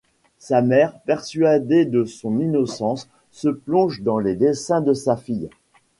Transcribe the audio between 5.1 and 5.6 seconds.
fille.